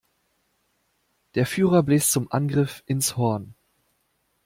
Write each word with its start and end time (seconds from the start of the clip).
Der 1.35 1.45
Führer 1.45 1.83
bläst 1.83 2.09
zum 2.11 2.31
Angriff 2.31 2.81
ins 2.87 3.17
Horn. 3.17 3.53